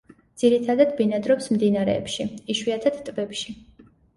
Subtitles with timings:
[0.43, 3.59] ძირითადად ბინადრობს მდინარეებში, იშვიათად ტბებში.